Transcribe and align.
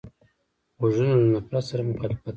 غوږونه 0.79 1.15
له 1.21 1.25
نفرت 1.33 1.63
سره 1.69 1.81
مخالفت 1.89 2.21
کوي 2.23 2.29